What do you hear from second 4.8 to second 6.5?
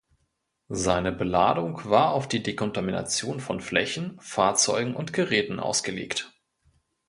und Geräten ausgelegt.